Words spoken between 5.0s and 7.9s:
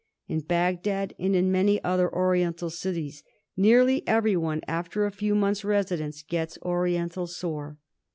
a few months' residence gets Oriental Sore.